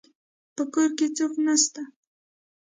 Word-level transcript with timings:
په 0.55 0.63
کور 0.73 0.89
کي 0.97 1.07
څوک 1.17 1.33
نسته 1.45 1.81